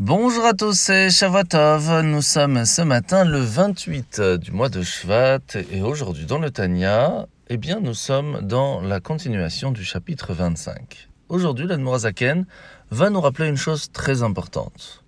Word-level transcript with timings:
Bonjour 0.00 0.44
à 0.44 0.54
tous, 0.54 0.72
c'est 0.72 1.08
Shavuotov. 1.08 2.00
Nous 2.00 2.20
sommes 2.20 2.64
ce 2.64 2.82
matin 2.82 3.24
le 3.24 3.38
28 3.38 4.20
du 4.40 4.50
mois 4.50 4.68
de 4.68 4.82
Shvat 4.82 5.38
et 5.70 5.82
aujourd'hui 5.82 6.26
dans 6.26 6.40
le 6.40 6.50
Tanya, 6.50 7.28
eh 7.48 7.56
bien 7.58 7.78
nous 7.78 7.94
sommes 7.94 8.40
dans 8.42 8.80
la 8.80 8.98
continuation 8.98 9.70
du 9.70 9.84
chapitre 9.84 10.34
25. 10.34 11.08
Aujourd'hui, 11.28 11.68
l'Admorazaken 11.68 12.44
va 12.90 13.08
nous 13.08 13.20
rappeler 13.20 13.46
une 13.46 13.56
chose 13.56 13.92
très 13.92 14.24
importante. 14.24 15.04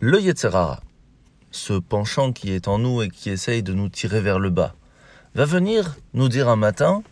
Le 0.00 0.20
Yetzerara, 0.20 0.80
ce 1.52 1.74
penchant 1.74 2.32
qui 2.32 2.50
est 2.50 2.66
en 2.66 2.80
nous 2.80 3.02
et 3.02 3.10
qui 3.10 3.30
essaye 3.30 3.62
de 3.62 3.72
nous 3.72 3.88
tirer 3.88 4.20
vers 4.20 4.40
le 4.40 4.50
bas, 4.50 4.74
va 5.36 5.44
venir 5.44 5.96
nous 6.12 6.28
dire 6.28 6.48
un 6.48 6.56
matin 6.56 7.04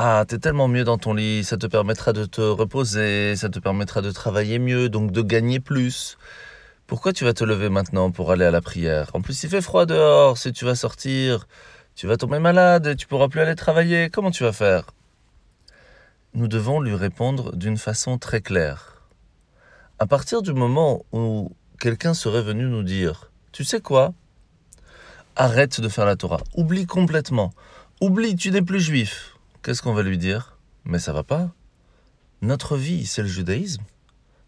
ah, 0.00 0.24
t'es 0.28 0.38
tellement 0.38 0.68
mieux 0.68 0.84
dans 0.84 0.96
ton 0.96 1.12
lit, 1.12 1.42
ça 1.42 1.56
te 1.56 1.66
permettra 1.66 2.12
de 2.12 2.24
te 2.24 2.40
reposer, 2.40 3.34
ça 3.34 3.48
te 3.48 3.58
permettra 3.58 4.00
de 4.00 4.12
travailler 4.12 4.60
mieux, 4.60 4.88
donc 4.88 5.10
de 5.10 5.22
gagner 5.22 5.58
plus. 5.58 6.18
Pourquoi 6.86 7.12
tu 7.12 7.24
vas 7.24 7.32
te 7.32 7.42
lever 7.42 7.68
maintenant 7.68 8.12
pour 8.12 8.30
aller 8.30 8.44
à 8.44 8.52
la 8.52 8.60
prière? 8.60 9.10
En 9.14 9.22
plus, 9.22 9.42
il 9.42 9.50
fait 9.50 9.60
froid 9.60 9.86
dehors, 9.86 10.38
si 10.38 10.52
tu 10.52 10.64
vas 10.64 10.76
sortir, 10.76 11.48
tu 11.96 12.06
vas 12.06 12.16
tomber 12.16 12.38
malade 12.38 12.86
et 12.86 12.94
tu 12.94 13.08
pourras 13.08 13.26
plus 13.26 13.40
aller 13.40 13.56
travailler. 13.56 14.08
Comment 14.08 14.30
tu 14.30 14.44
vas 14.44 14.52
faire? 14.52 14.84
Nous 16.32 16.46
devons 16.46 16.78
lui 16.80 16.94
répondre 16.94 17.56
d'une 17.56 17.76
façon 17.76 18.18
très 18.18 18.40
claire. 18.40 19.02
À 19.98 20.06
partir 20.06 20.42
du 20.42 20.52
moment 20.52 21.04
où 21.10 21.50
quelqu'un 21.80 22.14
serait 22.14 22.42
venu 22.42 22.66
nous 22.66 22.84
dire 22.84 23.32
Tu 23.50 23.64
sais 23.64 23.80
quoi? 23.80 24.14
Arrête 25.34 25.80
de 25.80 25.88
faire 25.88 26.06
la 26.06 26.14
Torah. 26.14 26.42
Oublie 26.54 26.86
complètement. 26.86 27.52
Oublie, 28.00 28.36
tu 28.36 28.52
n'es 28.52 28.62
plus 28.62 28.80
juif 28.80 29.34
qu'est-ce 29.68 29.82
qu'on 29.82 29.92
va 29.92 30.02
lui 30.02 30.16
dire? 30.16 30.56
Mais 30.86 30.98
ça 30.98 31.12
va 31.12 31.24
pas. 31.24 31.50
Notre 32.40 32.78
vie, 32.78 33.04
c'est 33.04 33.20
le 33.20 33.28
judaïsme. 33.28 33.82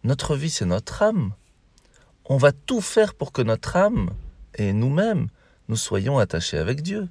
Notre 0.02 0.34
vie, 0.34 0.48
c'est 0.48 0.64
notre 0.64 1.02
âme. 1.02 1.34
On 2.24 2.38
va 2.38 2.52
tout 2.52 2.80
faire 2.80 3.12
pour 3.12 3.30
que 3.30 3.42
notre 3.42 3.76
âme 3.76 4.12
et 4.54 4.72
nous-mêmes, 4.72 5.28
nous 5.68 5.76
soyons 5.76 6.18
attachés 6.18 6.56
avec 6.56 6.80
Dieu. 6.80 7.06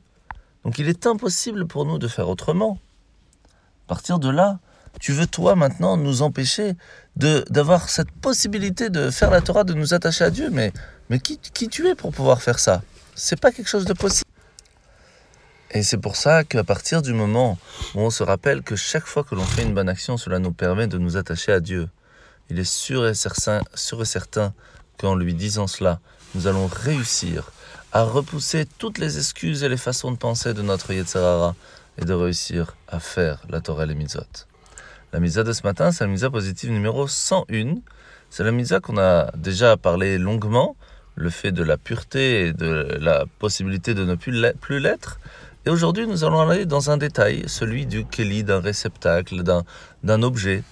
Donc 0.63 0.79
il 0.79 0.89
est 0.89 1.05
impossible 1.05 1.67
pour 1.67 1.85
nous 1.85 1.99
de 1.99 2.07
faire 2.07 2.29
autrement. 2.29 2.79
À 3.85 3.89
partir 3.89 4.17
de 4.17 4.29
là, 4.31 4.57
tu 4.99 5.11
veux 5.11 5.27
toi 5.27 5.53
maintenant 5.53 5.95
nous 5.95 6.23
empêcher 6.23 6.73
de 7.15 7.45
d'avoir 7.51 7.89
cette 7.89 8.09
possibilité 8.09 8.89
de 8.89 9.11
faire 9.11 9.29
la 9.29 9.41
Torah, 9.41 9.63
de 9.63 9.75
nous 9.75 9.93
attacher 9.93 10.23
à 10.23 10.31
Dieu, 10.31 10.49
mais 10.49 10.73
qui, 11.19 11.37
qui 11.37 11.67
tu 11.67 11.87
es 11.87 11.93
pour 11.93 12.11
pouvoir 12.11 12.41
faire 12.41 12.57
ça? 12.57 12.81
C'est 13.13 13.39
pas 13.39 13.51
quelque 13.51 13.69
chose 13.69 13.85
de 13.85 13.93
possible. 13.93 14.28
Et 15.71 15.83
c'est 15.83 15.97
pour 15.97 16.15
ça 16.15 16.43
qu'à 16.43 16.63
partir 16.63 17.01
du 17.01 17.13
moment 17.13 17.59
où 17.93 17.99
on 17.99 18.09
se 18.09 18.23
rappelle 18.23 18.63
que 18.63 18.75
chaque 18.75 19.05
fois 19.05 19.23
que 19.23 19.35
l'on 19.35 19.43
fait 19.43 19.63
une 19.63 19.73
bonne 19.73 19.89
action, 19.89 20.17
cela 20.17 20.39
nous 20.39 20.51
permet 20.51 20.87
de 20.87 20.97
nous 20.97 21.15
attacher 21.15 21.51
à 21.51 21.59
Dieu, 21.59 21.89
il 22.49 22.57
est 22.57 22.69
sûr 22.69 23.07
et 23.07 23.13
certain, 23.13 23.61
sûr 23.75 24.01
et 24.01 24.05
certain 24.05 24.53
qu'en 24.97 25.15
lui 25.15 25.35
disant 25.35 25.67
cela, 25.67 25.99
nous 26.33 26.47
allons 26.47 26.67
réussir 26.67 27.51
à 27.91 28.03
repousser 28.03 28.65
toutes 28.77 28.97
les 28.97 29.17
excuses 29.17 29.63
et 29.63 29.69
les 29.69 29.77
façons 29.77 30.11
de 30.11 30.17
penser 30.17 30.53
de 30.55 30.61
notre 30.63 30.91
Yetzirara 30.91 31.55
et 31.99 32.05
de 32.05 32.13
réussir 32.13 32.75
à 32.87 32.99
faire 32.99 33.41
la 33.49 33.61
Torah 33.61 33.83
et 33.83 33.87
les 33.87 33.95
mitzvot. 33.95 34.47
La 35.13 35.19
mitzvah 35.19 35.43
de 35.43 35.53
ce 35.53 35.63
matin, 35.63 35.91
c'est 35.91 36.03
la 36.03 36.09
mitzvah 36.09 36.29
positive 36.29 36.71
numéro 36.71 37.07
101. 37.07 37.75
C'est 38.29 38.43
la 38.43 38.51
mitzvah 38.51 38.79
qu'on 38.79 38.97
a 38.97 39.31
déjà 39.35 39.77
parlé 39.77 40.17
longuement, 40.17 40.75
le 41.15 41.29
fait 41.29 41.51
de 41.51 41.63
la 41.63 41.77
pureté 41.77 42.47
et 42.47 42.53
de 42.53 42.97
la 43.01 43.25
possibilité 43.39 43.93
de 43.93 44.05
ne 44.05 44.15
plus 44.15 44.79
l'être. 44.79 45.19
Et 45.69 45.71
aujourd'hui, 45.71 46.07
nous 46.07 46.23
allons 46.23 46.39
aller 46.39 46.65
dans 46.65 46.89
un 46.89 46.97
détail, 46.97 47.43
celui 47.45 47.85
du 47.85 48.03
keli, 48.03 48.43
d'un 48.43 48.59
réceptacle, 48.59 49.43
d'un 49.43 50.23
objet, 50.23 50.63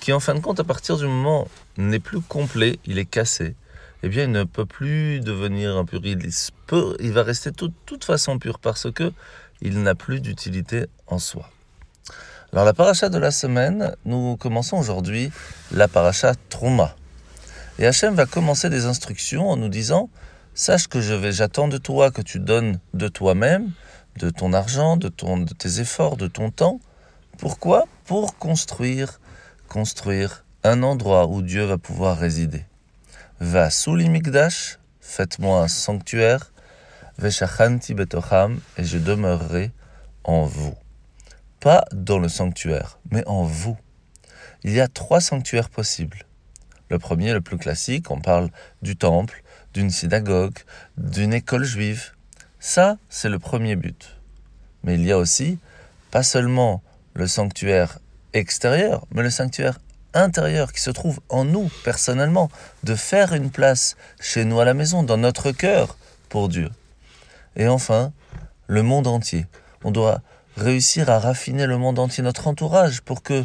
qui 0.00 0.12
en 0.12 0.20
fin 0.20 0.34
de 0.34 0.40
compte, 0.40 0.60
à 0.60 0.64
partir 0.64 0.98
du 0.98 1.06
moment 1.06 1.48
n'est 1.78 1.98
plus 1.98 2.20
complet, 2.20 2.78
il 2.84 2.98
est 2.98 3.06
cassé, 3.06 3.54
eh 4.02 4.10
bien, 4.10 4.24
il 4.24 4.32
ne 4.32 4.44
peut 4.44 4.66
plus 4.66 5.20
devenir 5.20 5.78
impur. 5.78 6.02
Il, 6.04 6.18
peut, 6.66 6.94
il 7.00 7.12
va 7.12 7.22
rester 7.22 7.52
de 7.52 7.70
toute 7.86 8.04
façon 8.04 8.38
pur 8.38 8.58
parce 8.58 8.92
que 8.92 9.14
il 9.62 9.82
n'a 9.82 9.94
plus 9.94 10.20
d'utilité 10.20 10.88
en 11.06 11.18
soi. 11.18 11.48
Alors, 12.52 12.66
la 12.66 12.74
paracha 12.74 13.08
de 13.08 13.16
la 13.16 13.30
semaine, 13.30 13.96
nous 14.04 14.36
commençons 14.36 14.76
aujourd'hui 14.76 15.32
la 15.72 15.88
paracha 15.88 16.34
Trouma. 16.50 16.94
Et 17.78 17.86
Hachem 17.86 18.14
va 18.14 18.26
commencer 18.26 18.68
des 18.68 18.84
instructions 18.84 19.48
en 19.48 19.56
nous 19.56 19.70
disant 19.70 20.10
Sache 20.52 20.86
que 20.86 21.00
j'attends 21.00 21.66
de 21.66 21.78
toi 21.78 22.10
que 22.10 22.20
tu 22.20 22.40
donnes 22.40 22.78
de 22.92 23.08
toi-même 23.08 23.72
de 24.18 24.30
ton 24.30 24.52
argent, 24.52 24.96
de, 24.96 25.08
ton, 25.08 25.38
de 25.38 25.52
tes 25.54 25.80
efforts, 25.80 26.16
de 26.16 26.26
ton 26.26 26.50
temps. 26.50 26.80
Pourquoi? 27.38 27.84
Pour 28.04 28.38
construire, 28.38 29.20
construire 29.68 30.44
un 30.62 30.82
endroit 30.82 31.26
où 31.26 31.42
Dieu 31.42 31.64
va 31.64 31.78
pouvoir 31.78 32.18
résider. 32.18 32.64
Va 33.40 33.70
sous 33.70 33.96
l'imigdash, 33.96 34.78
faites-moi 35.00 35.62
un 35.62 35.68
sanctuaire, 35.68 36.52
veshachanti 37.18 37.94
betocham, 37.94 38.60
et 38.78 38.84
je 38.84 38.98
demeurerai 38.98 39.72
en 40.24 40.44
vous. 40.44 40.74
Pas 41.60 41.84
dans 41.92 42.18
le 42.18 42.28
sanctuaire, 42.28 42.98
mais 43.10 43.26
en 43.26 43.42
vous. 43.42 43.76
Il 44.62 44.72
y 44.72 44.80
a 44.80 44.88
trois 44.88 45.20
sanctuaires 45.20 45.70
possibles. 45.70 46.24
Le 46.88 46.98
premier, 46.98 47.32
le 47.32 47.40
plus 47.40 47.58
classique, 47.58 48.10
on 48.10 48.20
parle 48.20 48.50
du 48.80 48.96
temple, 48.96 49.42
d'une 49.74 49.90
synagogue, 49.90 50.58
d'une 50.96 51.34
école 51.34 51.64
juive, 51.64 52.13
ça, 52.64 52.96
c'est 53.10 53.28
le 53.28 53.38
premier 53.38 53.76
but. 53.76 54.16
Mais 54.84 54.94
il 54.94 55.04
y 55.04 55.12
a 55.12 55.18
aussi, 55.18 55.58
pas 56.10 56.22
seulement 56.22 56.82
le 57.12 57.26
sanctuaire 57.26 57.98
extérieur, 58.32 59.04
mais 59.10 59.22
le 59.22 59.28
sanctuaire 59.28 59.78
intérieur 60.14 60.72
qui 60.72 60.80
se 60.80 60.90
trouve 60.90 61.20
en 61.28 61.44
nous 61.44 61.70
personnellement, 61.84 62.50
de 62.82 62.94
faire 62.94 63.34
une 63.34 63.50
place 63.50 63.96
chez 64.18 64.46
nous 64.46 64.60
à 64.60 64.64
la 64.64 64.72
maison, 64.72 65.02
dans 65.02 65.18
notre 65.18 65.50
cœur, 65.50 65.98
pour 66.30 66.48
Dieu. 66.48 66.70
Et 67.54 67.68
enfin, 67.68 68.14
le 68.66 68.82
monde 68.82 69.08
entier. 69.08 69.44
On 69.84 69.90
doit 69.90 70.22
réussir 70.56 71.10
à 71.10 71.18
raffiner 71.18 71.66
le 71.66 71.76
monde 71.76 71.98
entier, 71.98 72.24
notre 72.24 72.46
entourage, 72.46 73.02
pour 73.02 73.22
que 73.22 73.44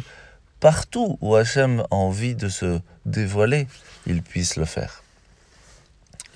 partout 0.60 1.18
où 1.20 1.34
Hachem 1.34 1.80
a 1.90 1.94
envie 1.94 2.34
de 2.34 2.48
se 2.48 2.80
dévoiler, 3.04 3.68
il 4.06 4.22
puisse 4.22 4.56
le 4.56 4.64
faire. 4.64 5.02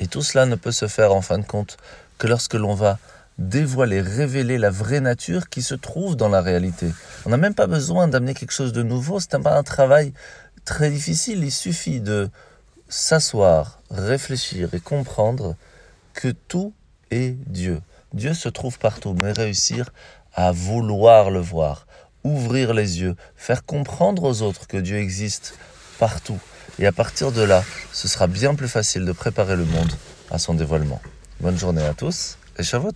Et 0.00 0.06
tout 0.06 0.22
cela 0.22 0.44
ne 0.44 0.56
peut 0.56 0.72
se 0.72 0.86
faire 0.86 1.14
en 1.14 1.22
fin 1.22 1.38
de 1.38 1.46
compte 1.46 1.78
que 2.18 2.26
lorsque 2.26 2.54
l'on 2.54 2.74
va 2.74 2.98
dévoiler, 3.38 4.00
révéler 4.00 4.58
la 4.58 4.70
vraie 4.70 5.00
nature 5.00 5.48
qui 5.48 5.62
se 5.62 5.74
trouve 5.74 6.16
dans 6.16 6.28
la 6.28 6.40
réalité. 6.40 6.92
On 7.26 7.30
n'a 7.30 7.36
même 7.36 7.54
pas 7.54 7.66
besoin 7.66 8.06
d'amener 8.06 8.34
quelque 8.34 8.52
chose 8.52 8.72
de 8.72 8.82
nouveau, 8.82 9.18
c'est 9.18 9.38
pas 9.40 9.58
un 9.58 9.62
travail 9.62 10.12
très 10.64 10.90
difficile, 10.90 11.42
il 11.42 11.52
suffit 11.52 12.00
de 12.00 12.30
s'asseoir, 12.88 13.80
réfléchir 13.90 14.72
et 14.72 14.80
comprendre 14.80 15.56
que 16.12 16.28
tout 16.28 16.72
est 17.10 17.36
Dieu. 17.48 17.80
Dieu 18.12 18.34
se 18.34 18.48
trouve 18.48 18.78
partout, 18.78 19.14
mais 19.20 19.32
réussir 19.32 19.90
à 20.32 20.52
vouloir 20.52 21.30
le 21.30 21.40
voir, 21.40 21.86
ouvrir 22.22 22.72
les 22.72 23.00
yeux, 23.00 23.16
faire 23.36 23.64
comprendre 23.64 24.22
aux 24.22 24.42
autres 24.42 24.66
que 24.68 24.76
Dieu 24.76 24.98
existe 24.98 25.58
partout. 25.98 26.38
Et 26.78 26.86
à 26.86 26.92
partir 26.92 27.32
de 27.32 27.42
là, 27.42 27.64
ce 27.92 28.08
sera 28.08 28.26
bien 28.26 28.54
plus 28.54 28.68
facile 28.68 29.04
de 29.04 29.12
préparer 29.12 29.56
le 29.56 29.64
monde 29.64 29.92
à 30.30 30.38
son 30.38 30.54
dévoilement. 30.54 31.00
Bonne 31.44 31.58
journée 31.58 31.84
à 31.84 31.92
tous 31.92 32.38
et 32.56 32.62
Shavuot 32.62 32.92